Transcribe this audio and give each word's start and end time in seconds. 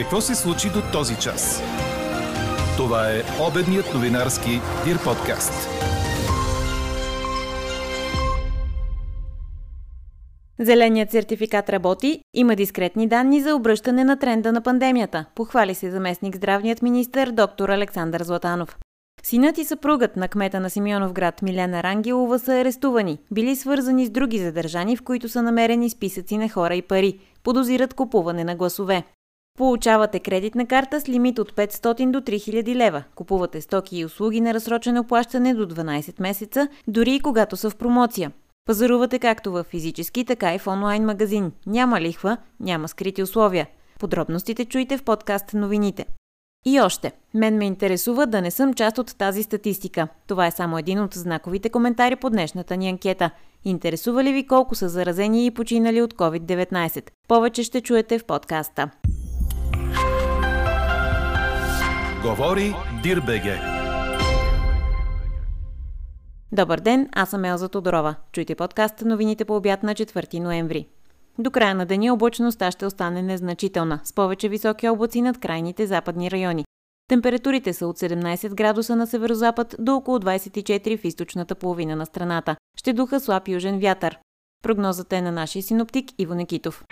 Какво 0.00 0.20
се 0.20 0.34
случи 0.34 0.68
до 0.68 0.82
този 0.92 1.16
час? 1.16 1.62
Това 2.76 3.10
е 3.10 3.22
обедният 3.48 3.94
новинарски 3.94 4.50
Дир 4.84 5.04
подкаст. 5.04 5.68
Зеленият 10.60 11.10
сертификат 11.10 11.70
работи, 11.70 12.20
има 12.34 12.56
дискретни 12.56 13.08
данни 13.08 13.40
за 13.40 13.54
обръщане 13.54 14.04
на 14.04 14.18
тренда 14.18 14.52
на 14.52 14.60
пандемията, 14.60 15.24
похвали 15.34 15.74
се 15.74 15.90
заместник 15.90 16.36
здравният 16.36 16.82
министр 16.82 17.32
доктор 17.32 17.68
Александър 17.68 18.22
Златанов. 18.22 18.78
Синът 19.22 19.58
и 19.58 19.64
съпругът 19.64 20.16
на 20.16 20.28
кмета 20.28 20.60
на 20.60 20.70
Симеонов 20.70 21.12
град 21.12 21.42
Милена 21.42 21.82
Рангелова 21.82 22.38
са 22.38 22.52
арестувани, 22.52 23.18
били 23.30 23.56
свързани 23.56 24.06
с 24.06 24.10
други 24.10 24.38
задържани, 24.38 24.96
в 24.96 25.02
които 25.02 25.28
са 25.28 25.42
намерени 25.42 25.90
списъци 25.90 26.38
на 26.38 26.48
хора 26.48 26.74
и 26.74 26.82
пари. 26.82 27.18
Подозират 27.42 27.94
купуване 27.94 28.44
на 28.44 28.56
гласове. 28.56 29.04
Получавате 29.58 30.20
кредитна 30.20 30.66
карта 30.66 31.00
с 31.00 31.08
лимит 31.08 31.38
от 31.38 31.52
500 31.52 32.10
до 32.10 32.20
3000 32.20 32.74
лева. 32.74 33.04
Купувате 33.14 33.60
стоки 33.60 33.98
и 33.98 34.04
услуги 34.04 34.40
на 34.40 34.54
разсрочено 34.54 35.04
плащане 35.04 35.54
до 35.54 35.66
12 35.66 36.20
месеца, 36.20 36.68
дори 36.88 37.14
и 37.14 37.20
когато 37.20 37.56
са 37.56 37.70
в 37.70 37.76
промоция. 37.76 38.32
Пазарувате 38.66 39.18
както 39.18 39.52
в 39.52 39.64
физически, 39.64 40.24
така 40.24 40.54
и 40.54 40.58
в 40.58 40.66
онлайн 40.66 41.04
магазин. 41.04 41.52
Няма 41.66 42.00
лихва, 42.00 42.36
няма 42.60 42.88
скрити 42.88 43.22
условия. 43.22 43.66
Подробностите 43.98 44.64
чуйте 44.64 44.98
в 44.98 45.02
подкаст 45.02 45.54
новините. 45.54 46.06
И 46.64 46.80
още. 46.80 47.12
Мен 47.34 47.56
ме 47.56 47.64
интересува 47.64 48.26
да 48.26 48.40
не 48.40 48.50
съм 48.50 48.74
част 48.74 48.98
от 48.98 49.16
тази 49.18 49.42
статистика. 49.42 50.08
Това 50.26 50.46
е 50.46 50.50
само 50.50 50.78
един 50.78 51.00
от 51.00 51.14
знаковите 51.14 51.68
коментари 51.68 52.16
по 52.16 52.30
днешната 52.30 52.76
ни 52.76 52.88
анкета. 52.88 53.30
Интересува 53.64 54.24
ли 54.24 54.32
ви 54.32 54.46
колко 54.46 54.74
са 54.74 54.88
заразени 54.88 55.46
и 55.46 55.50
починали 55.50 56.02
от 56.02 56.14
COVID-19? 56.14 57.10
Повече 57.28 57.62
ще 57.62 57.80
чуете 57.80 58.18
в 58.18 58.24
подкаста. 58.24 58.90
Говори 62.22 62.74
Дирбеге. 63.02 63.60
Добър 66.52 66.80
ден, 66.80 67.08
аз 67.12 67.30
съм 67.30 67.44
Елза 67.44 67.68
Тодорова. 67.68 68.14
Чуйте 68.32 68.54
подкаст 68.54 69.02
новините 69.04 69.44
по 69.44 69.56
обяд 69.56 69.82
на 69.82 69.94
4 69.94 70.38
ноември. 70.38 70.88
До 71.38 71.50
края 71.50 71.74
на 71.74 71.86
деня 71.86 72.14
облачността 72.14 72.70
ще 72.70 72.86
остане 72.86 73.22
незначителна, 73.22 74.00
с 74.04 74.12
повече 74.12 74.48
високи 74.48 74.88
облаци 74.88 75.22
над 75.22 75.40
крайните 75.40 75.86
западни 75.86 76.30
райони. 76.30 76.64
Температурите 77.08 77.72
са 77.72 77.86
от 77.86 77.98
17 77.98 78.54
градуса 78.54 78.96
на 78.96 79.06
северозапад 79.06 79.76
до 79.78 79.94
около 79.94 80.18
24 80.18 80.98
в 81.00 81.04
източната 81.04 81.54
половина 81.54 81.96
на 81.96 82.06
страната. 82.06 82.56
Ще 82.78 82.92
духа 82.92 83.20
слаб 83.20 83.48
южен 83.48 83.78
вятър. 83.78 84.18
Прогнозата 84.62 85.16
е 85.16 85.22
на 85.22 85.32
нашия 85.32 85.62
синоптик 85.62 86.06
Иво 86.18 86.34
Некитов. 86.34 86.84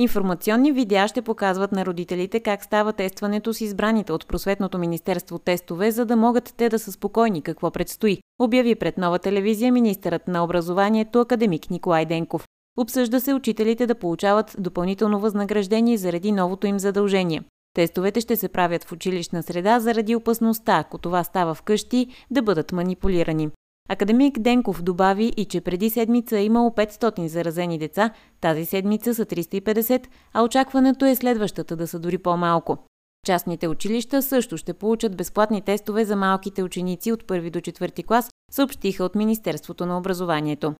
Информационни 0.00 0.72
видеа 0.72 1.08
ще 1.08 1.22
показват 1.22 1.72
на 1.72 1.86
родителите 1.86 2.40
как 2.40 2.64
става 2.64 2.92
тестването 2.92 3.54
с 3.54 3.60
избраните 3.60 4.12
от 4.12 4.26
просветното 4.26 4.78
министерство 4.78 5.38
тестове, 5.38 5.90
за 5.90 6.04
да 6.04 6.16
могат 6.16 6.54
те 6.56 6.68
да 6.68 6.78
са 6.78 6.92
спокойни 6.92 7.42
какво 7.42 7.70
предстои, 7.70 8.18
обяви 8.40 8.74
пред 8.74 8.98
нова 8.98 9.18
телевизия 9.18 9.72
министърът 9.72 10.28
на 10.28 10.44
образованието 10.44 11.20
академик 11.20 11.70
Николай 11.70 12.06
Денков. 12.06 12.46
Обсъжда 12.76 13.20
се 13.20 13.34
учителите 13.34 13.86
да 13.86 13.94
получават 13.94 14.56
допълнително 14.58 15.20
възнаграждение 15.20 15.96
заради 15.96 16.32
новото 16.32 16.66
им 16.66 16.78
задължение. 16.78 17.42
Тестовете 17.74 18.20
ще 18.20 18.36
се 18.36 18.48
правят 18.48 18.84
в 18.84 18.92
училищна 18.92 19.42
среда 19.42 19.80
заради 19.80 20.16
опасността, 20.16 20.76
ако 20.76 20.98
това 20.98 21.24
става 21.24 21.54
вкъщи, 21.54 22.06
да 22.30 22.42
бъдат 22.42 22.72
манипулирани. 22.72 23.50
Академик 23.88 24.38
Денков 24.38 24.82
добави 24.82 25.32
и 25.36 25.44
че 25.44 25.60
преди 25.60 25.90
седмица 25.90 26.38
е 26.38 26.44
имало 26.44 26.70
500 26.70 27.26
заразени 27.26 27.78
деца, 27.78 28.10
тази 28.40 28.64
седмица 28.64 29.14
са 29.14 29.26
350, 29.26 30.06
а 30.32 30.42
очакването 30.42 31.04
е 31.04 31.14
следващата 31.14 31.76
да 31.76 31.86
са 31.86 31.98
дори 31.98 32.18
по-малко. 32.18 32.78
Частните 33.26 33.68
училища 33.68 34.22
също 34.22 34.56
ще 34.56 34.72
получат 34.74 35.16
безплатни 35.16 35.62
тестове 35.62 36.04
за 36.04 36.16
малките 36.16 36.62
ученици 36.62 37.12
от 37.12 37.22
1 37.22 37.50
до 37.50 37.58
4 37.58 38.06
клас, 38.06 38.30
съобщиха 38.50 39.04
от 39.04 39.14
Министерството 39.14 39.86
на 39.86 39.98
образованието. 39.98 40.74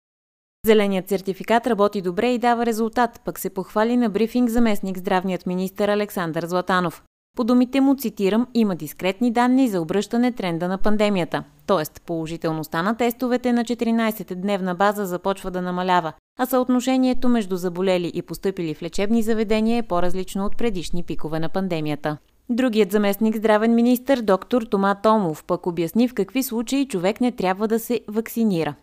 Зеленият 0.66 1.08
сертификат 1.08 1.66
работи 1.66 2.00
добре 2.00 2.30
и 2.30 2.38
дава 2.38 2.66
резултат, 2.66 3.20
пък 3.24 3.38
се 3.38 3.50
похвали 3.50 3.96
на 3.96 4.10
брифинг 4.10 4.50
заместник 4.50 4.98
здравният 4.98 5.46
министр 5.46 5.92
Александър 5.92 6.46
Златанов. 6.46 7.02
По 7.36 7.44
думите 7.44 7.80
му, 7.80 7.94
цитирам, 7.94 8.46
има 8.54 8.76
дискретни 8.76 9.30
данни 9.30 9.68
за 9.68 9.80
обръщане 9.80 10.32
тренда 10.32 10.68
на 10.68 10.78
пандемията. 10.78 11.44
Тоест, 11.66 12.02
положителността 12.06 12.82
на 12.82 12.96
тестовете 12.96 13.52
на 13.52 13.64
14-дневна 13.64 14.74
база 14.74 15.06
започва 15.06 15.50
да 15.50 15.62
намалява, 15.62 16.12
а 16.38 16.46
съотношението 16.46 17.28
между 17.28 17.56
заболели 17.56 18.10
и 18.14 18.22
поступили 18.22 18.74
в 18.74 18.82
лечебни 18.82 19.22
заведения 19.22 19.78
е 19.78 19.82
по-различно 19.82 20.44
от 20.44 20.56
предишни 20.56 21.02
пикове 21.02 21.40
на 21.40 21.48
пандемията. 21.48 22.16
Другият 22.50 22.92
заместник 22.92 23.36
здравен 23.36 23.74
министр, 23.74 24.22
доктор 24.22 24.62
Тома 24.62 24.94
Томов, 24.94 25.44
пък 25.44 25.66
обясни 25.66 26.08
в 26.08 26.14
какви 26.14 26.42
случаи 26.42 26.88
човек 26.88 27.20
не 27.20 27.32
трябва 27.32 27.68
да 27.68 27.78
се 27.78 28.00
вакцинира. 28.08 28.74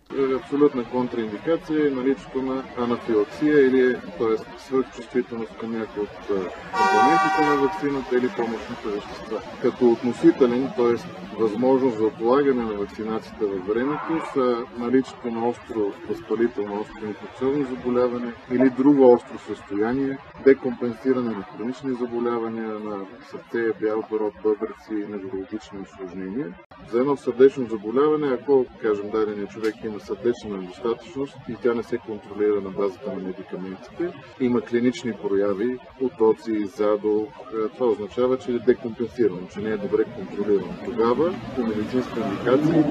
Абсолютна 0.44 0.84
контраиндикация 0.84 1.88
е 1.88 1.90
наличието 1.90 2.42
на 2.42 2.64
анафилаксия 2.78 3.68
или 3.68 3.94
т.е. 3.94 4.59
свърхчувствителност 4.59 5.52
към 5.59 5.72
някои 5.72 6.03
от 6.03 6.09
компонентите 6.20 7.42
на 7.50 7.56
вакцината 7.56 8.18
или 8.18 8.30
помощните 8.30 8.88
вещества. 8.96 9.42
Като 9.62 9.92
относителен, 9.92 10.72
т.е. 10.78 11.25
възможност 11.40 11.97
за 11.97 12.06
отлагане 12.06 12.63
на 12.63 12.73
вакцинацията 12.73 13.47
във 13.47 13.68
времето 13.68 14.31
са 14.34 14.66
наличието 14.78 15.31
на 15.31 15.47
остро 15.47 15.94
възпалително, 16.09 16.81
остро 16.81 17.06
инфекциозно 17.06 17.66
заболяване 17.66 18.34
или 18.51 18.69
друго 18.69 19.13
остро 19.13 19.38
състояние, 19.40 20.18
декомпенсиране 20.46 21.29
на 21.29 21.44
хронични 21.44 21.94
заболявания 21.94 22.79
на 22.79 23.06
сърце 23.31 23.79
бял 23.81 24.03
дроб, 24.12 24.34
бъбреци 24.44 24.94
и 24.94 25.12
неврологични 25.12 25.79
осложнения. 25.79 26.53
За 26.91 27.00
едно 27.00 27.18
сърдечно 27.18 27.68
заболяване, 27.69 28.28
ако, 28.28 28.66
кажем, 28.81 29.09
дадения 29.09 29.47
човек 29.47 29.75
има 29.84 30.00
сърдечна 30.00 30.57
недостатъчност 30.57 31.38
и 31.50 31.56
тя 31.63 31.73
не 31.73 31.84
се 31.84 31.97
контролира 31.97 32.62
на 32.62 32.69
базата 32.69 33.12
на 33.12 33.19
медикаментите, 33.19 34.13
има 34.40 34.62
клинични 34.62 35.13
прояви, 35.13 35.78
отоци, 36.01 36.66
задух, 36.66 37.28
е, 37.53 37.69
това 37.69 37.88
означава, 37.88 38.38
че 38.38 38.51
е 38.51 38.59
декомпенсирано, 38.59 39.47
че 39.53 39.59
не 39.59 39.69
е 39.69 39.78
добре 39.78 40.03
контролирано. 40.03 40.73
Тогава, 40.85 41.34
по 41.56 41.62
медицинска 41.62 42.19
индикация, 42.19 42.84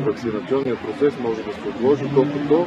вакцинационният 0.00 0.78
процес 0.80 1.18
може 1.20 1.42
да 1.42 1.52
се 1.52 1.68
отложи, 1.68 2.04
докато 2.04 2.66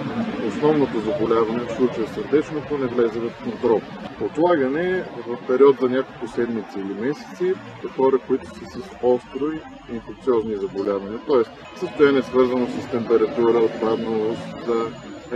основното 0.51 0.99
заболяване, 0.99 1.59
в 1.59 1.71
случая 1.71 2.07
сърдечното, 2.07 2.77
не 2.77 2.87
влезе 2.87 3.19
в 3.19 3.31
контрол. 3.43 3.81
Отлагане 4.21 5.03
в 5.27 5.47
период 5.47 5.77
за 5.81 5.89
няколко 5.89 6.27
седмици 6.27 6.79
или 6.79 6.93
месец 6.93 7.21
месеци 7.41 7.53
хора, 7.95 8.19
които 8.27 8.45
са 8.45 8.65
с 8.65 8.79
остро 9.01 9.45
и 9.51 9.61
инфекциозни 9.95 10.55
заболявания. 10.55 11.19
Тоест, 11.27 11.51
състояние 11.75 12.21
свързано 12.21 12.67
с 12.67 12.91
температура, 12.91 13.59
отпадналост 13.59 14.69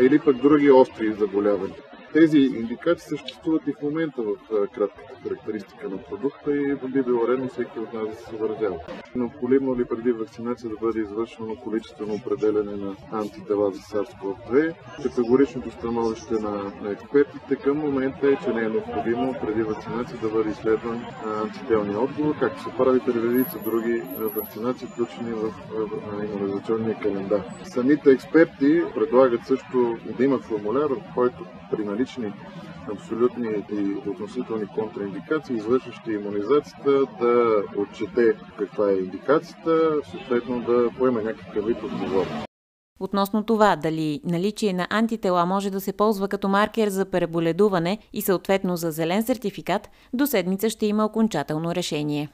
или 0.02 0.20
пък 0.20 0.38
други 0.38 0.72
остри 0.72 1.14
заболявания. 1.20 1.76
Тези 2.16 2.38
индикации 2.38 3.10
съществуват 3.10 3.68
и 3.68 3.74
в 3.74 3.82
момента 3.82 4.22
в 4.22 4.68
кратката 4.74 5.14
характеристика 5.24 5.90
на 5.90 5.98
продукта 5.98 6.56
и 6.56 6.76
би 6.88 7.02
било 7.02 7.28
редно 7.28 7.48
всеки 7.48 7.80
от 7.80 7.94
нас 7.94 8.10
да 8.10 8.16
се 8.16 8.24
съобразява. 8.24 8.80
Необходимо 9.16 9.78
ли 9.78 9.86
преди 9.86 10.12
вакцинация 10.12 10.70
да 10.70 10.76
бъде 10.82 11.00
извършено 11.00 11.56
количествено 11.56 12.14
определене 12.14 12.76
на 12.76 12.96
антитела 13.12 13.72
за 13.72 13.80
SARS-CoV-2? 13.80 14.74
Категоричното 15.04 15.72
становище 15.72 16.34
на, 16.34 16.72
експертите 16.92 17.56
към 17.56 17.78
момента 17.78 18.28
е, 18.28 18.38
че 18.44 18.54
не 18.54 18.62
е 18.62 18.70
необходимо 18.70 19.36
преди 19.42 19.64
вакцинация 19.64 20.20
да 20.22 20.30
бъде 20.30 20.50
изследван 20.50 21.06
антителния 21.42 22.00
отговор, 22.00 22.36
както 22.40 22.64
се 22.64 22.78
прави 22.78 23.00
при 23.00 23.14
редица 23.14 23.60
други 23.64 24.02
вакцинации, 24.36 24.88
включени 24.88 25.32
в, 25.32 25.54
иммунизационния 26.24 27.00
календар. 27.00 27.42
Самите 27.64 28.12
експерти 28.12 28.82
предлагат 28.96 29.46
също 29.46 29.98
да 30.18 30.24
има 30.24 30.40
формуляр, 30.40 30.90
който 31.16 31.46
при 31.72 31.84
налични 32.06 32.34
абсолютни 32.92 33.48
и 33.72 34.10
относителни 34.10 34.68
контраиндикации, 34.68 35.56
извършващи 35.56 36.12
иммунизацията, 36.12 37.06
да 37.20 37.64
отчете 37.78 38.34
каква 38.58 38.90
е 38.90 38.96
индикацията, 38.96 39.92
съответно 40.12 40.62
да 40.62 40.90
поеме 40.98 41.24
някакъв 41.24 41.66
вид 41.66 41.84
отговорност. 41.84 42.46
Относно 43.00 43.44
това 43.44 43.76
дали 43.76 44.22
наличие 44.24 44.74
на 44.74 44.88
антитела 44.90 45.46
може 45.46 45.70
да 45.70 45.82
се 45.82 45.94
ползва 45.94 46.28
като 46.28 46.48
маркер 46.48 46.90
за 46.90 47.06
преболедуване 47.06 48.00
и 48.14 48.22
съответно 48.22 48.78
за 48.78 48.92
зелен 48.92 49.24
сертификат, 49.24 49.90
до 50.14 50.28
седмица 50.28 50.70
ще 50.70 50.86
има 50.86 51.06
окончателно 51.06 51.76
решение. 51.76 52.30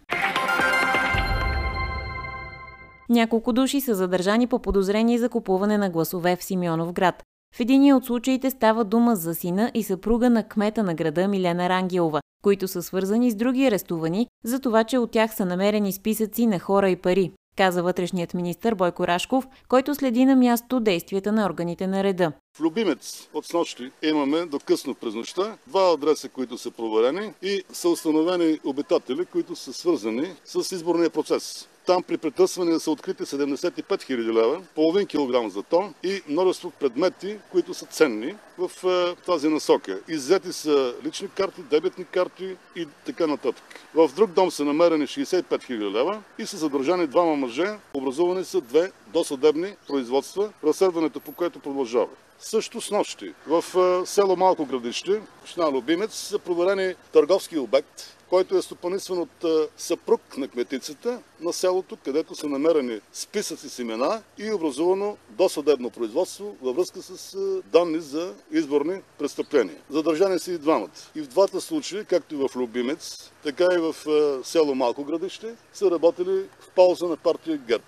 Няколко 3.09 3.53
души 3.53 3.81
са 3.81 3.95
задържани 3.95 4.47
по 4.47 4.59
подозрение 4.59 5.17
за 5.17 5.29
купуване 5.29 5.77
на 5.77 5.89
гласове 5.89 6.35
в 6.35 6.43
Симеонов 6.43 6.93
град. 6.93 7.23
В 7.55 7.59
единия 7.59 7.97
от 7.97 8.05
случаите 8.05 8.49
става 8.49 8.83
дума 8.83 9.15
за 9.15 9.35
сина 9.35 9.71
и 9.73 9.83
съпруга 9.83 10.29
на 10.29 10.47
кмета 10.47 10.83
на 10.83 10.93
града 10.93 11.27
Милена 11.27 11.69
Рангелова, 11.69 12.21
които 12.43 12.67
са 12.67 12.83
свързани 12.83 13.31
с 13.31 13.35
други 13.35 13.65
арестувани 13.65 14.27
за 14.43 14.59
това, 14.59 14.83
че 14.83 14.97
от 14.97 15.11
тях 15.11 15.35
са 15.35 15.45
намерени 15.45 15.93
списъци 15.93 16.45
на 16.47 16.59
хора 16.59 16.89
и 16.89 16.95
пари. 16.95 17.31
каза 17.57 17.83
вътрешният 17.83 18.33
министр 18.33 18.75
Бойко 18.75 19.07
Рашков, 19.07 19.47
който 19.67 19.95
следи 19.95 20.25
на 20.25 20.35
място 20.35 20.79
действията 20.79 21.31
на 21.31 21.45
органите 21.45 21.87
на 21.87 22.03
реда. 22.03 22.31
В 22.57 22.61
Любимец 22.61 23.29
от 23.33 23.45
снощи 23.45 23.91
имаме 24.03 24.45
до 24.45 24.59
късно 24.59 24.95
през 24.95 25.13
нощта 25.13 25.57
два 25.67 25.93
адреса, 25.93 26.29
които 26.29 26.57
са 26.57 26.71
проверени 26.71 27.33
и 27.41 27.63
са 27.73 27.89
установени 27.89 28.59
обитатели, 28.65 29.25
които 29.25 29.55
са 29.55 29.73
свързани 29.73 30.27
с 30.45 30.75
изборния 30.75 31.09
процес. 31.09 31.67
Там 31.85 32.03
при 32.03 32.17
претърсване 32.17 32.79
са 32.79 32.91
открити 32.91 33.23
75 33.23 33.81
000 33.81 34.17
лева, 34.17 34.61
половин 34.75 35.07
килограм 35.07 35.49
за 35.49 35.63
тон 35.63 35.93
и 36.03 36.21
множество 36.27 36.71
предмети, 36.71 37.37
които 37.51 37.73
са 37.73 37.85
ценни 37.85 38.35
в 38.67 38.83
е, 38.83 39.15
тази 39.25 39.47
насока. 39.49 39.99
Иззети 40.07 40.53
са 40.53 40.93
лични 41.05 41.27
карти, 41.29 41.61
дебетни 41.61 42.05
карти 42.05 42.55
и 42.75 42.87
така 43.05 43.27
нататък. 43.27 43.63
В 43.93 44.09
друг 44.15 44.31
дом 44.31 44.51
са 44.51 44.65
намерени 44.65 45.07
65 45.07 45.43
000 45.43 45.91
лева 45.91 46.23
и 46.39 46.45
са 46.45 46.57
задържани 46.57 47.07
двама 47.07 47.35
мъже. 47.35 47.79
Образувани 47.93 48.45
са 48.45 48.61
две 48.61 48.91
досъдебни 49.07 49.75
производства, 49.87 50.49
разследването 50.63 51.19
по 51.19 51.31
което 51.31 51.59
продължава. 51.59 52.07
Също 52.39 52.81
с 52.81 52.91
нощи 52.91 53.33
в 53.47 53.63
е, 53.77 54.05
село 54.05 54.35
Малко 54.35 54.65
градище, 54.65 55.21
община 55.41 55.71
Любимец, 55.71 56.13
са 56.13 56.39
проверени 56.39 56.95
търговски 57.13 57.57
обект, 57.57 58.17
който 58.31 58.57
е 58.57 58.61
стопанисван 58.61 59.19
от 59.19 59.69
съпруг 59.77 60.37
на 60.37 60.47
кметицата 60.47 61.19
на 61.41 61.53
селото, 61.53 61.97
където 62.03 62.35
са 62.35 62.47
намерени 62.47 62.99
списъци 63.13 63.69
с 63.69 63.79
имена 63.79 64.21
и 64.37 64.51
образувано 64.51 65.17
досъдебно 65.29 65.89
производство 65.89 66.55
във 66.61 66.75
връзка 66.75 67.01
с 67.01 67.37
данни 67.65 67.99
за 67.99 68.33
изборни 68.51 69.01
престъпления. 69.19 69.77
Задържани 69.89 70.39
са 70.39 70.51
и 70.51 70.57
двамата. 70.57 70.89
И 71.15 71.21
в 71.21 71.27
двата 71.27 71.61
случая, 71.61 72.05
както 72.05 72.35
и 72.35 72.37
в 72.37 72.49
Любимец, 72.55 73.31
така 73.43 73.67
и 73.73 73.77
в 73.77 73.95
село 74.43 74.75
Малко 74.75 75.03
градище, 75.03 75.55
са 75.73 75.91
работили 75.91 76.45
в 76.59 76.69
полза 76.75 77.05
на 77.05 77.17
партия 77.17 77.57
ГЕРБ. 77.57 77.83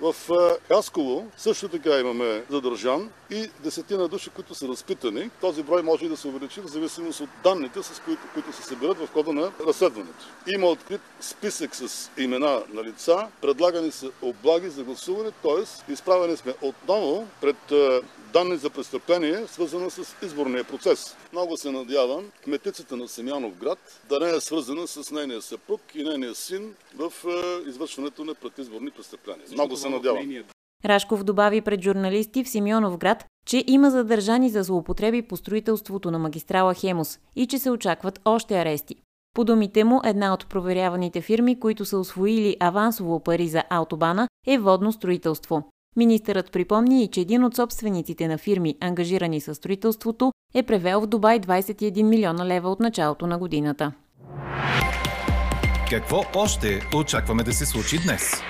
В 0.00 0.14
Хасково 0.68 1.26
също 1.36 1.68
така 1.68 1.98
имаме 1.98 2.44
задържан 2.50 3.10
и 3.30 3.50
десетина 3.62 4.08
души, 4.08 4.30
които 4.30 4.54
са 4.54 4.68
разпитани. 4.68 5.30
Този 5.40 5.62
брой 5.62 5.82
може 5.82 6.06
и 6.06 6.08
да 6.08 6.16
се 6.16 6.28
увеличи 6.28 6.60
в 6.60 6.66
зависимост 6.66 7.20
от 7.20 7.28
данните, 7.44 7.82
с 7.82 8.02
които, 8.04 8.22
които 8.34 8.52
се 8.52 8.62
съберат 8.62 8.98
в 8.98 9.12
хода 9.12 9.32
на 9.32 9.52
разследването. 9.66 10.24
Има 10.54 10.66
открит 10.66 11.00
списък 11.20 11.76
с 11.76 12.10
имена 12.18 12.62
на 12.72 12.84
лица, 12.84 13.28
предлагани 13.40 13.90
са 13.90 14.10
облаги 14.22 14.68
за 14.68 14.82
гласуване, 14.84 15.30
т.е. 15.42 15.92
изправени 15.92 16.36
сме 16.36 16.54
отново 16.62 17.28
пред 17.40 17.72
данни 18.32 18.56
за 18.56 18.70
престъпление, 18.70 19.46
свързано 19.46 19.90
с 19.90 20.16
изборния 20.22 20.64
процес. 20.64 21.16
Много 21.32 21.56
се 21.56 21.70
надявам 21.70 22.30
кметицата 22.44 22.96
на 22.96 23.08
Семянов 23.08 23.54
град 23.54 24.00
да 24.08 24.20
не 24.20 24.30
е 24.36 24.40
свързана 24.40 24.86
с 24.86 25.10
нейния 25.10 25.42
съпруг 25.42 25.80
и 25.94 26.02
нейния 26.02 26.34
син 26.34 26.74
в 26.96 27.12
извършването 27.66 28.24
на 28.24 28.34
предизборни 28.34 28.90
престъпления. 28.90 29.46
Много 29.52 29.76
се 29.84 29.90
надявам. 29.90 30.28
Рашков 30.84 31.24
добави 31.24 31.60
пред 31.60 31.82
журналисти 31.82 32.44
в 32.44 32.48
Симеонов 32.48 32.98
град, 32.98 33.24
че 33.46 33.64
има 33.66 33.90
задържани 33.90 34.50
за 34.50 34.62
злоупотреби 34.62 35.22
по 35.22 35.36
строителството 35.36 36.10
на 36.10 36.18
магистрала 36.18 36.74
Хемус 36.74 37.18
и 37.36 37.46
че 37.46 37.58
се 37.58 37.70
очакват 37.70 38.20
още 38.24 38.60
арести. 38.60 38.96
По 39.34 39.44
думите 39.44 39.84
му, 39.84 40.00
една 40.04 40.34
от 40.34 40.46
проверяваните 40.48 41.20
фирми, 41.20 41.60
които 41.60 41.84
са 41.84 41.98
освоили 41.98 42.56
авансово 42.60 43.20
пари 43.20 43.48
за 43.48 43.62
автобана, 43.70 44.28
е 44.46 44.58
водно 44.58 44.92
строителство. 44.92 45.62
Министърът 45.96 46.52
припомни 46.52 47.04
и, 47.04 47.08
че 47.08 47.20
един 47.20 47.44
от 47.44 47.56
собствениците 47.56 48.28
на 48.28 48.38
фирми, 48.38 48.76
ангажирани 48.80 49.40
с 49.40 49.54
строителството, 49.54 50.32
е 50.54 50.62
превел 50.62 51.00
в 51.00 51.06
Дубай 51.06 51.40
21 51.40 52.02
милиона 52.02 52.46
лева 52.46 52.70
от 52.70 52.80
началото 52.80 53.26
на 53.26 53.38
годината. 53.38 53.92
Какво 55.90 56.24
още 56.34 56.80
очакваме 56.94 57.42
да 57.42 57.52
се 57.52 57.66
случи 57.66 57.98
днес? 58.06 58.42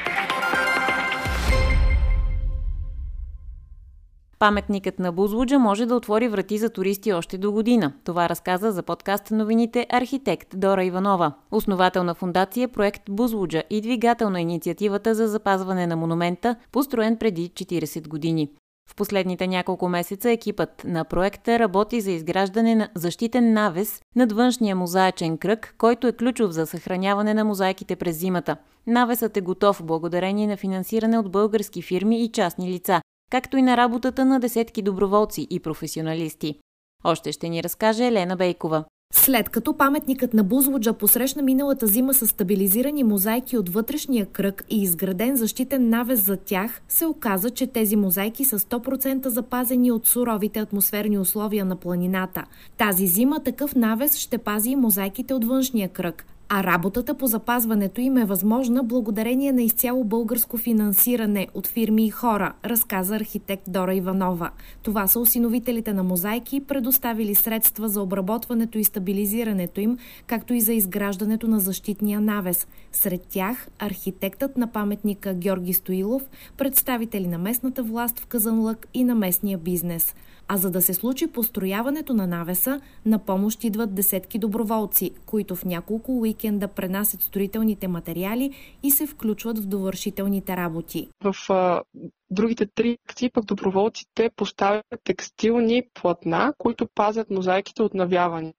Паметникът 4.39 4.99
на 4.99 5.13
Бузлуджа 5.13 5.59
може 5.59 5.87
да 5.87 5.95
отвори 5.95 6.29
врати 6.29 6.59
за 6.59 6.71
туристи 6.71 7.13
още 7.13 7.39
до 7.39 7.53
година. 7.53 7.93
Това 8.05 8.29
разказа 8.29 8.73
за 8.73 8.83
подкаст 8.83 9.31
новините 9.31 9.87
архитект 9.91 10.49
Дора 10.59 10.85
Иванова, 10.85 11.33
основател 11.51 12.05
на 12.05 12.15
фундация 12.15 12.69
проект 12.69 13.03
Бузлуджа 13.11 13.63
и 13.71 13.81
двигател 13.81 14.31
на 14.31 14.41
инициативата 14.41 15.15
за 15.15 15.29
запазване 15.29 15.87
на 15.87 15.97
монумента, 15.97 16.57
построен 16.73 17.17
преди 17.17 17.51
40 17.51 18.09
години. 18.09 18.49
В 18.89 18.95
последните 18.95 19.47
няколко 19.47 19.89
месеца 19.89 20.31
екипът 20.31 20.85
на 20.85 21.05
проекта 21.05 21.59
работи 21.59 22.01
за 22.01 22.11
изграждане 22.11 22.75
на 22.75 22.89
защитен 22.95 23.53
навес 23.53 24.03
над 24.17 24.33
външния 24.33 24.77
мозаечен 24.77 25.39
кръг, 25.39 25.75
който 25.79 26.07
е 26.07 26.13
ключов 26.13 26.51
за 26.51 26.67
съхраняване 26.67 27.35
на 27.35 27.45
мозайките 27.45 27.97
през 27.97 28.17
зимата. 28.17 28.57
Навесът 28.87 29.37
е 29.37 29.41
готов 29.41 29.85
благодарение 29.85 30.47
на 30.47 30.57
финансиране 30.57 31.19
от 31.19 31.31
български 31.31 31.83
фирми 31.83 32.25
и 32.25 32.29
частни 32.29 32.73
лица, 32.73 33.01
както 33.31 33.57
и 33.57 33.63
на 33.63 33.77
работата 33.77 34.25
на 34.25 34.41
десетки 34.41 34.83
доброволци 34.83 35.47
и 35.51 35.61
професионалисти. 35.61 36.59
Още 37.05 37.33
ще 37.33 37.49
ни 37.49 37.63
разкаже 37.63 38.07
Елена 38.07 38.37
Бейкова. 38.37 38.85
След 39.17 39.49
като 39.49 39.77
паметникът 39.77 40.35
на 40.35 40.45
Бузлуджа 40.45 40.93
посрещна 40.93 41.43
миналата 41.43 41.87
зима 41.87 42.15
с 42.15 42.27
стабилизирани 42.27 43.05
мозайки 43.05 43.59
от 43.59 43.69
вътрешния 43.69 44.27
кръг 44.27 44.65
и 44.71 44.83
изграден 44.83 45.37
защитен 45.37 45.89
навес 45.89 46.21
за 46.27 46.37
тях, 46.37 46.83
се 46.89 47.07
оказа, 47.07 47.51
че 47.51 47.67
тези 47.67 47.97
мозайки 47.97 48.45
са 48.45 48.59
100% 48.59 49.27
запазени 49.27 49.93
от 49.93 50.07
суровите 50.07 50.59
атмосферни 50.61 51.19
условия 51.19 51.65
на 51.65 51.77
планината. 51.77 52.45
Тази 52.79 53.07
зима 53.07 53.41
такъв 53.41 53.75
навес 53.75 54.17
ще 54.17 54.39
пази 54.39 54.71
и 54.71 54.77
мозайките 54.77 55.35
от 55.35 55.45
външния 55.45 55.89
кръг, 55.89 56.27
а 56.49 56.63
работата 56.63 57.15
по 57.15 57.27
запазването 57.27 58.01
им 58.01 58.17
е 58.17 58.25
възможна 58.25 58.83
благодарение 58.83 59.53
на 59.53 59.63
изцяло 59.63 60.05
българско 60.05 60.57
финансиране 60.57 61.49
от 61.55 61.67
фирми 61.67 62.07
и 62.07 62.11
хора, 62.11 62.53
разказа 62.65 63.17
архитект 63.17 63.63
Дора 63.69 63.95
Иванова. 63.95 64.51
Това 64.83 65.07
са 65.07 65.21
осиновителите 65.21 65.93
на 65.93 66.03
мозайки, 66.03 66.61
предоставили 66.61 67.35
средства 67.35 67.89
за 67.89 68.03
обработването 68.03 68.79
и 68.79 68.85
стабилизирането 68.85 69.81
им, 69.81 69.99
както 70.27 70.55
и 70.55 70.61
за 70.61 70.73
изграждането 70.73 71.49
на 71.49 71.61
защитния 71.61 72.21
навес. 72.21 72.67
Сред 72.93 73.27
тях 73.29 73.69
архитектът 73.79 74.57
на 74.57 74.67
паметника 74.67 75.35
Георги 75.35 75.73
Стоилов, 75.73 76.23
представители 76.57 77.27
на 77.27 77.39
местната 77.39 77.83
власт 77.83 78.19
в 78.19 78.27
Казанлък 78.27 78.87
и 78.95 79.05
на 79.05 79.15
местния 79.15 79.59
бизнес. 79.59 80.15
А 80.49 80.57
за 80.57 80.71
да 80.71 80.83
се 80.83 80.95
случи 80.95 81.27
построяването 81.27 82.15
на 82.15 82.27
навеса, 82.27 82.81
на 83.07 83.25
помощ 83.25 83.65
идват 83.65 83.95
десетки 83.95 84.39
доброволци, 84.39 85.11
които 85.27 85.57
в 85.57 85.65
няколко 85.65 86.19
уикенда 86.19 86.69
пренасят 86.69 87.23
строителните 87.23 87.89
материали 87.89 88.51
и 88.83 88.91
се 88.91 89.07
включват 89.07 89.59
в 89.59 89.67
довършителните 89.67 90.57
работи. 90.57 91.09
В 91.25 91.51
а, 91.51 91.83
другите 92.31 92.67
три 92.75 92.99
акции 93.09 93.31
пък 93.31 93.45
доброволците 93.45 94.31
поставят 94.37 94.85
текстилни 95.05 95.83
платна, 95.95 96.53
които 96.59 96.89
пазят 96.95 97.31
мозайките 97.31 97.83
от 97.83 97.95
навяване 97.95 98.55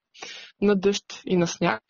на 0.62 0.76
дъжд 0.76 1.06
и 1.26 1.38
на 1.38 1.48
сняг. 1.48 1.84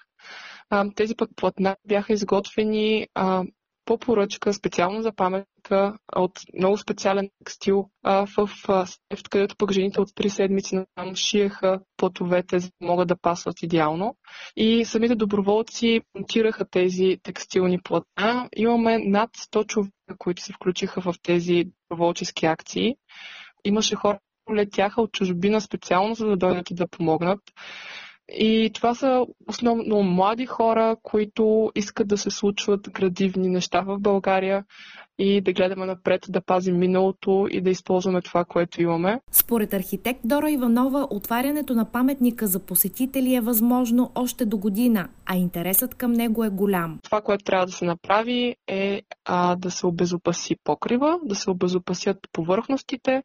А, 0.70 0.86
тези 0.96 1.16
пък 1.16 1.30
платна 1.36 1.76
бяха 1.88 2.14
изготвени 2.14 3.08
а, 3.14 3.44
по 3.86 3.98
поръчка, 3.98 4.54
специално 4.54 5.02
за 5.02 5.12
паметка, 5.16 5.98
от 6.16 6.32
много 6.58 6.78
специален 6.78 7.30
текстил 7.40 7.90
в 8.04 8.50
Сефт, 8.86 9.30
където 9.30 9.56
пък 9.58 9.72
жените 9.72 10.02
от 10.02 10.10
три 10.16 10.30
седмици 10.30 10.76
нам 10.98 11.16
шиеха 11.16 11.80
платовете, 11.98 12.60
за 12.60 12.68
да 12.68 12.88
могат 12.88 13.08
да 13.08 13.18
пасват 13.22 13.62
идеално. 13.62 14.16
И 14.56 14.86
самите 14.86 15.16
доброволци 15.16 16.02
монтираха 16.16 16.66
тези 16.70 17.18
текстилни 17.24 17.82
платна. 17.82 18.50
Имаме 18.56 19.00
над 19.00 19.30
100 19.38 19.66
човека, 19.68 19.92
които 20.18 20.42
се 20.42 20.54
включиха 20.54 21.02
в 21.02 21.16
тези 21.24 21.64
доброволчески 21.90 22.46
акции. 22.46 22.96
Имаше 23.64 23.96
хора, 23.96 24.20
летяха 24.56 25.02
от 25.02 25.12
чужбина 25.12 25.62
специално, 25.62 26.16
за 26.16 26.26
да 26.28 26.38
дойдат 26.38 26.72
и 26.72 26.74
да 26.74 26.88
помогнат. 26.88 27.40
И 28.30 28.72
това 28.74 28.96
са 28.96 29.26
основно 29.48 30.04
млади 30.04 30.46
хора, 30.46 30.96
които 31.04 31.72
искат 31.76 32.08
да 32.08 32.18
се 32.18 32.30
случват 32.30 32.90
градивни 32.90 33.50
неща 33.50 33.82
в 33.82 34.00
България 34.00 34.64
и 35.20 35.42
да 35.42 35.54
гледаме 35.54 35.86
напред, 35.86 36.26
да 36.30 36.42
пазим 36.42 36.78
миналото 36.78 37.48
и 37.52 37.62
да 37.62 37.70
използваме 37.70 38.22
това, 38.22 38.46
което 38.46 38.82
имаме. 38.82 39.20
Според 39.32 39.74
архитект 39.74 40.20
Дора 40.24 40.52
Иванова, 40.52 41.08
отварянето 41.10 41.74
на 41.74 41.92
паметника 41.92 42.48
за 42.48 42.60
посетители 42.60 43.36
е 43.36 43.42
възможно 43.42 44.12
още 44.16 44.46
до 44.46 44.58
година, 44.58 45.08
а 45.26 45.36
интересът 45.36 45.96
към 45.96 46.12
него 46.12 46.44
е 46.44 46.50
голям. 46.50 47.00
Това, 47.04 47.22
което 47.22 47.44
трябва 47.44 47.66
да 47.66 47.72
се 47.72 47.86
направи 47.86 48.56
е 48.68 49.02
а, 49.26 49.56
да 49.56 49.72
се 49.72 49.88
обезопаси 49.88 50.56
покрива, 50.64 51.20
да 51.24 51.36
се 51.36 51.50
обезопасят 51.50 52.18
повърхностите, 52.32 53.24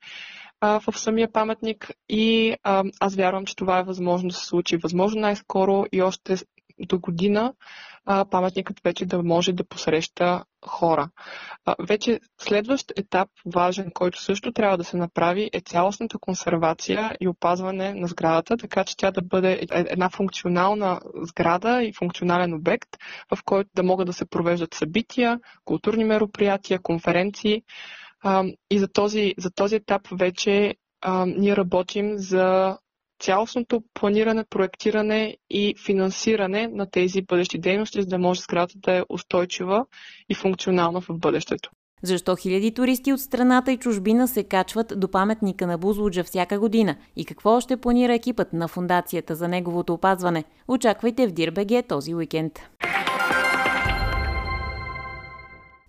в 0.62 0.92
самия 0.98 1.32
паметник 1.32 1.90
и 2.08 2.56
аз 3.00 3.14
вярвам, 3.14 3.46
че 3.46 3.56
това 3.56 3.78
е 3.78 3.84
възможно 3.84 4.28
да 4.28 4.34
се 4.34 4.46
случи 4.46 4.76
възможно 4.76 5.20
най-скоро 5.20 5.84
и 5.92 6.02
още 6.02 6.36
до 6.78 6.98
година 6.98 7.54
паметникът 8.30 8.80
вече 8.84 9.06
да 9.06 9.22
може 9.22 9.52
да 9.52 9.64
посреща 9.64 10.44
хора. 10.66 11.10
Вече 11.78 12.20
следващ 12.40 12.92
етап, 12.98 13.28
важен, 13.46 13.90
който 13.94 14.22
също 14.22 14.52
трябва 14.52 14.78
да 14.78 14.84
се 14.84 14.96
направи, 14.96 15.50
е 15.52 15.60
цялостната 15.60 16.18
консервация 16.18 17.16
и 17.20 17.28
опазване 17.28 17.94
на 17.94 18.06
сградата, 18.06 18.56
така 18.56 18.84
че 18.84 18.96
тя 18.96 19.10
да 19.10 19.22
бъде 19.22 19.52
е, 19.52 19.66
една 19.70 20.10
функционална 20.10 21.00
сграда 21.22 21.82
и 21.82 21.92
функционален 21.92 22.54
обект, 22.54 22.88
в 23.34 23.38
който 23.44 23.70
да 23.74 23.82
могат 23.82 24.06
да 24.06 24.12
се 24.12 24.24
провеждат 24.24 24.74
събития, 24.74 25.40
културни 25.64 26.04
мероприятия, 26.04 26.82
конференции. 26.82 27.62
И 28.70 28.78
за 28.78 28.88
този, 28.88 29.34
за 29.38 29.50
този 29.50 29.76
етап 29.76 30.02
вече 30.12 30.74
ние 31.26 31.56
работим 31.56 32.18
за 32.18 32.78
цялостното 33.20 33.82
планиране, 33.94 34.44
проектиране 34.50 35.36
и 35.50 35.74
финансиране 35.86 36.68
на 36.68 36.90
тези 36.90 37.22
бъдещи 37.22 37.58
дейности, 37.58 38.02
за 38.02 38.08
да 38.08 38.18
може 38.18 38.40
сградата 38.40 38.78
да 38.78 38.96
е 38.96 39.02
устойчива 39.08 39.86
и 40.28 40.34
функционална 40.34 41.00
в 41.00 41.06
бъдещето. 41.10 41.70
Защо 42.02 42.36
хиляди 42.36 42.74
туристи 42.74 43.12
от 43.12 43.20
страната 43.20 43.72
и 43.72 43.76
чужбина 43.76 44.28
се 44.28 44.44
качват 44.44 44.92
до 44.96 45.10
паметника 45.10 45.66
на 45.66 45.78
Бузлуджа 45.78 46.24
всяка 46.24 46.58
година? 46.58 46.96
И 47.16 47.24
какво 47.24 47.50
още 47.50 47.76
планира 47.76 48.14
екипът 48.14 48.52
на 48.52 48.68
фундацията 48.68 49.34
за 49.34 49.48
неговото 49.48 49.94
опазване? 49.94 50.44
Очаквайте 50.68 51.26
в 51.26 51.32
Дирбеге 51.32 51.82
този 51.82 52.14
уикенд. 52.14 52.60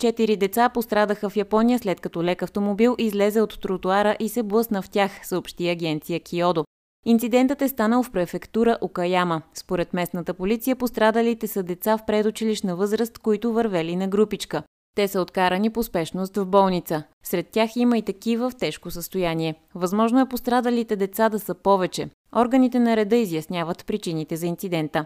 Четири 0.01 0.37
деца 0.37 0.69
пострадаха 0.69 1.29
в 1.29 1.35
Япония 1.35 1.79
след 1.79 1.99
като 1.99 2.23
лек 2.23 2.43
автомобил 2.43 2.95
излезе 2.97 3.41
от 3.41 3.61
тротуара 3.61 4.17
и 4.19 4.29
се 4.29 4.43
блъсна 4.43 4.81
в 4.81 4.89
тях, 4.89 5.27
съобщи 5.27 5.69
агенция 5.69 6.19
Киодо. 6.19 6.65
Инцидентът 7.05 7.61
е 7.61 7.67
станал 7.67 8.03
в 8.03 8.11
префектура 8.11 8.77
Окаяма. 8.81 9.41
Според 9.53 9.93
местната 9.93 10.33
полиция 10.33 10.75
пострадалите 10.75 11.47
са 11.47 11.63
деца 11.63 11.97
в 11.97 12.05
предучилищна 12.05 12.75
възраст, 12.75 13.17
които 13.17 13.53
вървели 13.53 13.95
на 13.95 14.07
групичка. 14.07 14.63
Те 14.95 15.07
са 15.07 15.21
откарани 15.21 15.69
по 15.69 15.83
спешност 15.83 16.37
в 16.37 16.45
болница. 16.45 17.03
Сред 17.23 17.47
тях 17.47 17.75
има 17.75 17.97
и 17.97 18.01
такива 18.01 18.49
в 18.49 18.55
тежко 18.55 18.91
състояние. 18.91 19.55
Възможно 19.75 20.19
е 20.19 20.29
пострадалите 20.29 20.95
деца 20.95 21.29
да 21.29 21.39
са 21.39 21.53
повече. 21.53 22.09
Органите 22.35 22.79
на 22.79 22.97
реда 22.97 23.15
изясняват 23.15 23.85
причините 23.85 24.35
за 24.35 24.47
инцидента. 24.47 25.05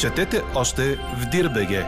Четете 0.00 0.42
още 0.56 0.96
в 0.96 1.30
Дирбеге! 1.30 1.86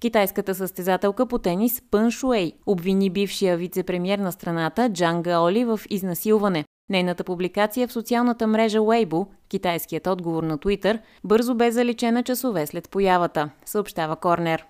Китайската 0.00 0.54
състезателка 0.54 1.26
по 1.26 1.38
тенис 1.38 1.82
Пън 1.90 2.10
Шуей 2.10 2.52
обвини 2.66 3.10
бившия 3.10 3.58
вице-премьер 3.58 4.18
на 4.18 4.32
страната 4.32 4.90
Джан 4.92 5.22
Гаоли 5.22 5.64
в 5.64 5.80
изнасилване. 5.90 6.64
Нейната 6.90 7.24
публикация 7.24 7.88
в 7.88 7.92
социалната 7.92 8.46
мрежа 8.46 8.78
Weibo, 8.78 9.26
китайският 9.48 10.06
отговор 10.06 10.42
на 10.42 10.58
Twitter, 10.58 11.00
бързо 11.24 11.54
бе 11.54 11.70
заличена 11.70 12.22
часове 12.22 12.66
след 12.66 12.90
появата, 12.90 13.50
съобщава 13.64 14.16
Корнер. 14.16 14.66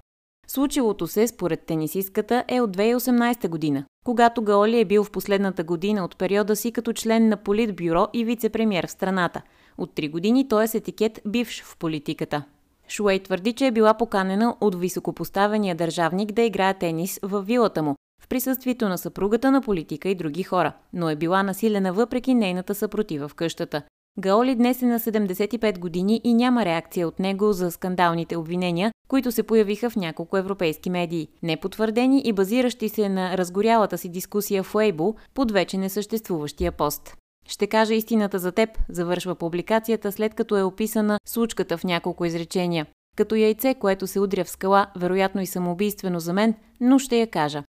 Случилото 0.47 1.07
се, 1.07 1.27
според 1.27 1.67
тенисистката, 1.67 2.45
е 2.49 2.61
от 2.61 2.77
2018 2.77 3.49
година, 3.49 3.85
когато 4.05 4.43
Гаоли 4.43 4.81
е 4.81 4.85
бил 4.85 5.05
в 5.05 5.11
последната 5.11 5.65
година 5.65 6.05
от 6.05 6.17
периода 6.17 6.57
си 6.57 6.73
като 6.73 6.93
член 6.93 7.29
на 7.29 7.37
Политбюро 7.37 8.09
и 8.13 8.25
вице-премьер 8.25 8.87
в 8.87 8.91
страната. 8.91 9.43
От 9.79 9.95
три 9.95 10.09
години 10.09 10.49
той 10.49 10.65
е 10.65 10.69
с 10.69 10.75
етикет 10.75 11.21
бивш 11.27 11.63
в 11.63 11.77
политиката. 11.77 12.43
Шуей 12.89 13.23
твърди, 13.23 13.53
че 13.53 13.67
е 13.67 13.71
била 13.71 13.95
поканена 13.95 14.57
от 14.61 14.81
високопоставения 14.81 15.75
държавник 15.75 16.33
да 16.33 16.43
играе 16.43 16.75
тенис 16.75 17.21
в 17.23 17.43
вилата 17.43 17.83
му, 17.83 17.95
в 18.23 18.29
присъствието 18.29 18.89
на 18.89 18.99
съпругата 18.99 19.51
на 19.51 19.63
политика 19.63 20.09
и 20.09 20.15
други 20.15 20.43
хора, 20.43 20.73
но 20.93 21.11
е 21.11 21.17
била 21.17 21.43
насилена 21.43 21.93
въпреки 21.93 22.35
нейната 22.35 22.75
съпротива 22.75 23.29
в 23.29 23.35
къщата. 23.35 23.83
Гаоли 24.19 24.55
днес 24.55 24.83
е 24.83 24.87
на 24.87 25.01
75 25.01 25.79
години 25.79 26.21
и 26.25 26.35
няма 26.35 26.65
реакция 26.65 27.09
от 27.09 27.19
него 27.19 27.53
за 27.53 27.71
скандалните 27.71 28.37
обвинения, 28.37 28.93
които 29.09 29.33
се 29.33 29.43
появиха 29.43 29.91
в 29.91 29.97
няколко 29.97 30.37
европейски 30.37 30.91
медии, 30.91 31.29
непотвърдени 31.43 32.23
и 32.25 32.33
базиращи 32.33 32.89
се 32.89 33.09
на 33.09 33.39
разгорялата 33.39 33.99
си 33.99 34.09
дискусия 34.09 34.63
в 34.63 34.75
Уейбо 34.75 35.15
под 35.35 35.53
вече 35.53 35.79
несъществуващия 35.79 36.73
пост. 36.73 37.17
Ще 37.51 37.67
кажа 37.67 37.95
истината 37.95 38.39
за 38.39 38.53
теб, 38.53 38.71
завършва 38.89 39.35
публикацията, 39.35 40.13
след 40.13 40.35
като 40.35 40.57
е 40.57 40.63
описана 40.63 41.19
случката 41.29 41.79
в 41.79 41.85
няколко 41.85 42.25
изречения. 42.25 42.87
Като 43.17 43.35
яйце, 43.35 43.75
което 43.75 44.07
се 44.07 44.21
удря 44.21 44.45
в 44.45 44.51
скала, 44.51 44.87
вероятно 44.97 45.41
и 45.41 45.47
самоубийствено 45.47 46.21
за 46.21 46.33
мен, 46.33 46.55
но 46.81 46.99
ще 46.99 47.17
я 47.17 47.27
кажа. 47.27 47.63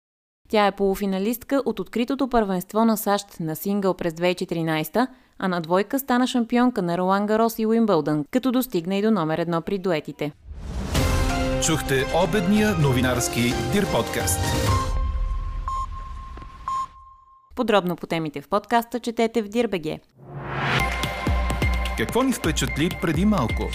Тя 0.48 0.66
е 0.66 0.72
полуфиналистка 0.72 1.62
от 1.66 1.80
откритото 1.80 2.28
първенство 2.28 2.84
на 2.84 2.96
САЩ 2.96 3.40
на 3.40 3.56
сингъл 3.56 3.94
през 3.94 4.14
2014, 4.14 5.06
а 5.38 5.48
на 5.48 5.60
двойка 5.60 5.98
стана 5.98 6.26
шампионка 6.26 6.82
на 6.82 6.98
Ролан 6.98 7.26
Гарос 7.26 7.58
и 7.58 7.66
Уимбълдън, 7.66 8.24
като 8.30 8.52
достигна 8.52 8.96
и 8.96 9.02
до 9.02 9.10
номер 9.10 9.38
едно 9.38 9.60
при 9.62 9.78
дуетите. 9.78 10.32
Чухте 11.62 12.04
обедния 12.24 12.74
новинарски 12.78 13.54
Дир 13.72 13.92
подкаст. 13.92 14.40
Подробно 17.56 17.96
по 17.96 18.06
темите 18.06 18.40
в 18.40 18.48
подкаста 18.48 19.00
четете 19.00 19.42
в 19.42 19.48
Дирбеге. 19.48 20.00
Какво 21.98 22.22
ни 22.22 22.32
впечатли 22.32 22.88
преди 23.02 23.24
малко? 23.24 23.68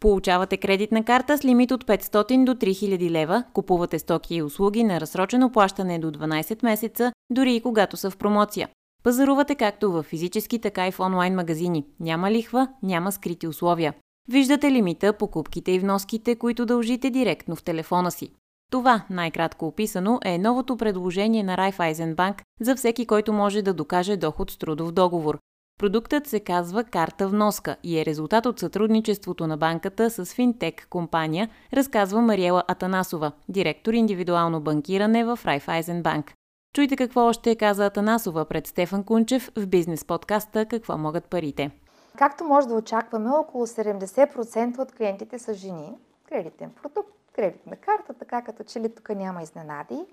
Получавате 0.00 0.56
кредитна 0.56 1.04
карта 1.04 1.38
с 1.38 1.44
лимит 1.44 1.70
от 1.70 1.84
500 1.84 2.44
до 2.44 2.54
3000 2.54 3.10
лева, 3.10 3.44
купувате 3.52 3.98
стоки 3.98 4.34
и 4.34 4.42
услуги 4.42 4.84
на 4.84 5.00
разсрочено 5.00 5.52
плащане 5.52 5.98
до 5.98 6.10
12 6.10 6.62
месеца, 6.62 7.12
дори 7.30 7.54
и 7.54 7.60
когато 7.60 7.96
са 7.96 8.10
в 8.10 8.16
промоция. 8.16 8.68
Пазарувате 9.02 9.54
както 9.54 9.92
в 9.92 10.02
физически, 10.02 10.58
така 10.58 10.88
и 10.88 10.92
в 10.92 11.00
онлайн 11.00 11.34
магазини. 11.34 11.84
Няма 12.00 12.30
лихва, 12.30 12.68
няма 12.82 13.12
скрити 13.12 13.46
условия. 13.46 13.94
Виждате 14.28 14.70
лимита, 14.70 15.12
покупките 15.12 15.72
и 15.72 15.78
вноските, 15.78 16.36
които 16.36 16.66
дължите 16.66 17.10
директно 17.10 17.56
в 17.56 17.62
телефона 17.62 18.10
си. 18.10 18.30
Това, 18.74 19.02
най-кратко 19.10 19.66
описано, 19.66 20.20
е 20.24 20.38
новото 20.38 20.76
предложение 20.76 21.42
на 21.42 21.56
Райфайзенбанк 21.56 22.42
за 22.60 22.76
всеки, 22.76 23.06
който 23.06 23.32
може 23.32 23.62
да 23.62 23.74
докаже 23.74 24.16
доход 24.16 24.50
с 24.50 24.58
трудов 24.58 24.92
договор. 24.92 25.38
Продуктът 25.80 26.26
се 26.26 26.40
казва 26.40 26.84
карта 26.84 27.28
вноска 27.28 27.76
и 27.82 27.98
е 27.98 28.04
резултат 28.04 28.46
от 28.46 28.58
сътрудничеството 28.58 29.46
на 29.46 29.56
банката 29.56 30.10
с 30.10 30.34
финтек 30.34 30.86
компания, 30.90 31.48
разказва 31.72 32.20
Мариела 32.20 32.64
Атанасова, 32.68 33.32
директор 33.48 33.92
индивидуално 33.92 34.60
банкиране 34.60 35.24
в 35.24 35.38
Райфайзенбанк. 35.44 36.32
Чуйте 36.74 36.96
какво 36.96 37.20
още 37.20 37.56
каза 37.56 37.86
Атанасова 37.86 38.44
пред 38.44 38.66
Стефан 38.66 39.04
Кунчев 39.04 39.50
в 39.56 39.66
бизнес 39.66 40.04
подкаста 40.04 40.66
«Какво 40.66 40.98
могат 40.98 41.24
парите». 41.24 41.70
Както 42.18 42.44
може 42.44 42.68
да 42.68 42.74
очакваме, 42.74 43.30
около 43.30 43.66
70% 43.66 44.78
от 44.78 44.92
клиентите 44.92 45.38
са 45.38 45.54
жени. 45.54 45.92
Кредитен 46.28 46.70
продукт 46.82 47.23
кредитна 47.34 47.76
карта, 47.76 48.14
така 48.14 48.42
като 48.42 48.64
че 48.64 48.80
ли 48.80 48.94
тук 48.94 49.08
няма 49.08 49.42
изненади. 49.42 50.04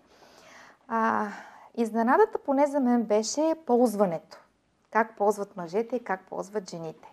А, 0.88 1.28
изненадата 1.78 2.38
поне 2.38 2.68
за 2.68 2.80
мен 2.80 3.04
беше 3.04 3.56
ползването. 3.66 4.38
Как 4.92 5.18
ползват 5.18 5.58
мъжете 5.58 5.96
и 5.96 6.04
как 6.04 6.22
ползват 6.30 6.70
жените. 6.70 7.08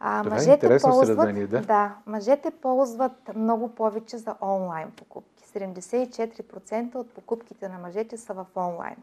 А, 0.00 0.22
Това 0.22 0.36
е 0.36 0.38
мъжете 0.38 0.74
е 0.74 0.78
ползват, 0.78 1.06
сравнение, 1.06 1.46
да? 1.46 1.60
Да, 1.60 1.96
мъжете 2.06 2.50
ползват 2.50 3.34
много 3.34 3.68
повече 3.74 4.18
за 4.18 4.34
онлайн 4.40 4.90
покупки. 4.90 5.44
74% 5.44 6.94
от 6.94 7.14
покупките 7.14 7.68
на 7.68 7.78
мъжете 7.78 8.16
са 8.16 8.34
в 8.34 8.46
онлайн 8.56 8.96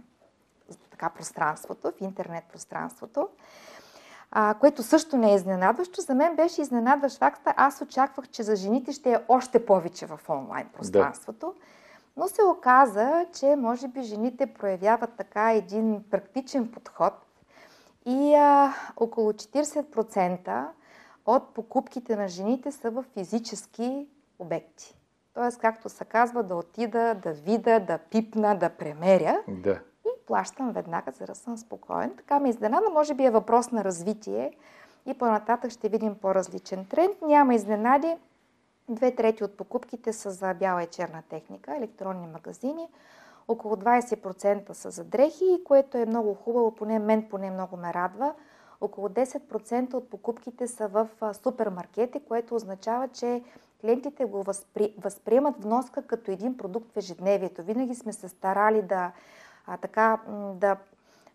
така, 0.92 1.10
пространството, 1.10 1.92
в 1.98 2.02
интернет 2.02 2.44
пространството 2.52 3.30
а, 4.32 4.54
което 4.54 4.84
също 4.84 5.18
не 5.18 5.32
е 5.32 5.36
изненадващо. 5.36 6.02
За 6.02 6.16
мен 6.16 6.36
беше 6.36 6.62
изненадващ 6.62 7.18
факта. 7.18 7.54
Аз 7.58 7.82
очаквах, 7.82 8.30
че 8.30 8.44
за 8.44 8.56
жените 8.56 8.92
ще 8.92 9.12
е 9.12 9.20
още 9.28 9.66
повече 9.66 10.06
в 10.06 10.20
онлайн 10.30 10.68
пространството. 10.74 11.54
Да. 11.58 11.62
Но 12.18 12.28
се 12.28 12.44
оказа, 12.44 13.26
че 13.34 13.56
може 13.56 13.88
би 13.88 14.02
жените 14.02 14.48
проявяват 14.48 15.10
така 15.18 15.54
един 15.54 16.04
практичен 16.12 16.72
подход 16.72 17.14
и 18.06 18.36
а, 18.36 18.74
около 18.98 19.32
40% 19.32 20.68
от 21.26 21.54
покупките 21.54 22.16
на 22.16 22.28
жените 22.28 22.72
са 22.72 22.92
в 22.92 23.06
физически 23.14 24.08
обекти. 24.40 24.96
Тоест, 25.34 25.60
както 25.60 25.90
се 25.90 26.06
казва, 26.06 26.44
да 26.44 26.56
отида, 26.56 27.16
да 27.24 27.32
вида, 27.32 27.80
да 27.80 27.98
пипна, 27.98 28.58
да 28.58 28.70
премеря. 28.70 29.38
Да 29.48 29.80
плащам 30.28 30.72
веднага, 30.72 31.12
за 31.12 31.26
да 31.26 31.36
съм 31.36 31.58
спокоен. 31.58 32.14
Така 32.18 32.40
ме 32.40 32.50
изненада, 32.50 32.90
може 32.90 33.14
би 33.14 33.26
е 33.26 33.32
въпрос 33.32 33.72
на 33.72 33.84
развитие 33.84 34.52
и 35.06 35.14
по-нататък 35.14 35.72
ще 35.72 35.90
видим 35.90 36.16
по-различен 36.16 36.86
тренд. 36.86 37.22
Няма 37.22 37.56
изненади. 37.56 38.18
Две 38.90 39.16
трети 39.16 39.44
от 39.44 39.58
покупките 39.58 40.14
са 40.14 40.32
за 40.32 40.54
бяла 40.54 40.84
и 40.84 40.88
черна 40.88 41.24
техника, 41.30 41.76
електронни 41.76 42.28
магазини. 42.28 42.88
Около 43.48 43.76
20% 43.76 44.74
са 44.74 44.92
за 44.92 45.04
дрехи, 45.04 45.62
което 45.66 45.98
е 45.98 46.06
много 46.06 46.34
хубаво, 46.34 46.76
поне 46.76 47.00
мен 47.00 47.30
поне 47.30 47.52
много 47.52 47.78
ме 47.78 47.94
радва. 47.94 48.34
Около 48.82 49.10
10% 49.10 49.94
от 49.94 50.10
покупките 50.10 50.68
са 50.68 50.88
в 50.88 51.08
супермаркети, 51.34 52.20
което 52.20 52.56
означава, 52.56 53.08
че 53.08 53.44
клиентите 53.82 54.26
го 54.26 54.44
възпри... 54.44 54.94
възприемат 54.98 55.64
вноска 55.64 56.02
като 56.02 56.32
един 56.32 56.58
продукт 56.58 56.92
в 56.94 56.98
ежедневието. 56.98 57.64
Винаги 57.64 57.96
сме 57.96 58.14
се 58.14 58.30
старали 58.30 58.82
да 58.82 59.12
а, 59.68 59.78
така 59.78 60.20
да 60.56 60.78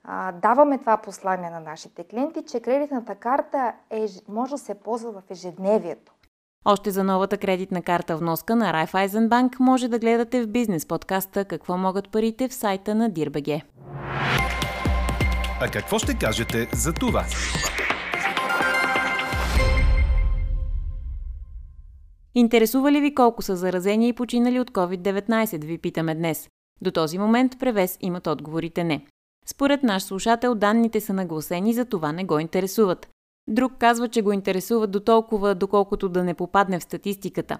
а, 0.04 0.32
даваме 0.32 0.78
това 0.78 0.96
послание 0.96 1.50
на 1.50 1.60
нашите 1.60 2.04
клиенти, 2.04 2.44
че 2.44 2.60
кредитната 2.60 3.14
карта 3.14 3.72
е, 3.90 4.06
може 4.28 4.50
да 4.50 4.58
се 4.58 4.74
ползва 4.74 5.12
в 5.12 5.22
ежедневието. 5.30 6.12
Още 6.64 6.90
за 6.90 7.04
новата 7.04 7.38
кредитна 7.38 7.82
карта 7.82 8.16
вноска 8.16 8.56
на 8.56 8.72
Raiffeisenbank 8.72 9.60
може 9.60 9.88
да 9.88 9.98
гледате 9.98 10.42
в 10.42 10.46
бизнес 10.46 10.86
подкаста 10.86 11.44
Какво 11.44 11.76
могат 11.76 12.10
парите 12.10 12.48
в 12.48 12.54
сайта 12.54 12.94
на 12.94 13.10
DIRBG. 13.10 13.62
А 15.60 15.68
какво 15.72 15.98
ще 15.98 16.18
кажете 16.18 16.68
за 16.72 16.92
това? 16.92 17.24
Интересува 22.34 22.92
ли 22.92 23.00
ви 23.00 23.14
колко 23.14 23.42
са 23.42 23.56
заразени 23.56 24.08
и 24.08 24.12
починали 24.12 24.60
от 24.60 24.70
COVID-19, 24.70 25.64
ви 25.64 25.78
питаме 25.78 26.14
днес. 26.14 26.48
До 26.82 26.90
този 26.90 27.18
момент 27.18 27.58
превес 27.58 27.98
имат 28.00 28.26
отговорите 28.26 28.84
не. 28.84 29.06
Според 29.46 29.82
наш 29.82 30.02
слушател 30.02 30.54
данните 30.54 31.00
са 31.00 31.12
нагласени, 31.12 31.74
за 31.74 31.84
това 31.84 32.12
не 32.12 32.24
го 32.24 32.38
интересуват. 32.38 33.08
Друг 33.48 33.72
казва, 33.78 34.08
че 34.08 34.22
го 34.22 34.32
интересуват 34.32 34.90
до 34.90 35.00
толкова, 35.00 35.54
доколкото 35.54 36.08
да 36.08 36.24
не 36.24 36.34
попадне 36.34 36.78
в 36.78 36.82
статистиката. 36.82 37.58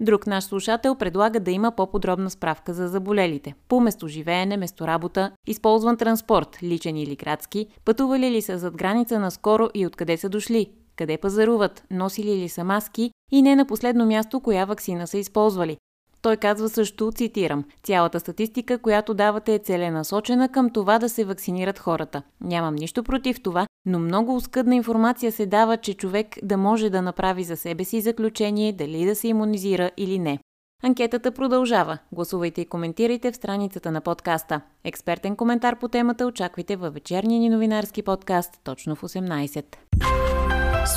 Друг 0.00 0.26
наш 0.26 0.44
слушател 0.44 0.94
предлага 0.94 1.40
да 1.40 1.50
има 1.50 1.72
по-подробна 1.72 2.30
справка 2.30 2.74
за 2.74 2.88
заболелите. 2.88 3.54
По 3.68 3.80
местоживеене, 3.80 4.56
месторабота, 4.56 5.32
използван 5.46 5.96
транспорт, 5.96 6.58
личен 6.62 6.96
или 6.96 7.16
градски, 7.16 7.66
пътували 7.84 8.30
ли 8.30 8.42
са 8.42 8.58
зад 8.58 8.76
граница 8.76 9.18
наскоро 9.18 9.68
и 9.74 9.86
откъде 9.86 10.16
са 10.16 10.28
дошли, 10.28 10.72
къде 10.96 11.18
пазаруват, 11.18 11.84
носили 11.90 12.36
ли 12.36 12.48
са 12.48 12.64
маски 12.64 13.10
и 13.32 13.42
не 13.42 13.56
на 13.56 13.66
последно 13.66 14.06
място 14.06 14.40
коя 14.40 14.64
вакцина 14.64 15.06
са 15.06 15.18
използвали. 15.18 15.76
Той 16.22 16.36
казва 16.36 16.68
също, 16.68 17.12
цитирам, 17.12 17.64
цялата 17.82 18.20
статистика, 18.20 18.78
която 18.78 19.14
давате 19.14 19.54
е 19.54 19.58
целенасочена 19.58 20.48
към 20.48 20.70
това 20.70 20.98
да 20.98 21.08
се 21.08 21.24
вакцинират 21.24 21.78
хората. 21.78 22.22
Нямам 22.40 22.74
нищо 22.74 23.02
против 23.02 23.42
това, 23.42 23.66
но 23.86 23.98
много 23.98 24.36
оскъдна 24.36 24.76
информация 24.76 25.32
се 25.32 25.46
дава, 25.46 25.76
че 25.76 25.94
човек 25.94 26.26
да 26.42 26.56
може 26.56 26.90
да 26.90 27.02
направи 27.02 27.44
за 27.44 27.56
себе 27.56 27.84
си 27.84 28.00
заключение 28.00 28.72
дали 28.72 29.04
да 29.04 29.14
се 29.14 29.28
иммунизира 29.28 29.90
или 29.96 30.18
не. 30.18 30.38
Анкетата 30.82 31.32
продължава. 31.32 31.98
Гласувайте 32.12 32.60
и 32.60 32.66
коментирайте 32.68 33.32
в 33.32 33.36
страницата 33.36 33.90
на 33.90 34.00
подкаста. 34.00 34.60
Експертен 34.84 35.36
коментар 35.36 35.78
по 35.78 35.88
темата 35.88 36.26
очаквайте 36.26 36.76
във 36.76 36.94
вечерния 36.94 37.40
ни 37.40 37.48
новинарски 37.48 38.02
подкаст 38.02 38.60
точно 38.64 38.96
в 38.96 39.02
18. 39.02 39.64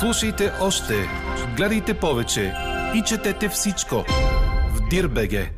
Слушайте 0.00 0.52
още, 0.62 0.94
гледайте 1.56 1.94
повече 1.94 2.54
и 2.94 3.02
четете 3.02 3.48
всичко 3.48 4.04
Дирбеге. 4.90 5.50